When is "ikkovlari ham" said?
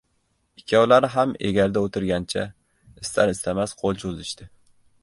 0.61-1.35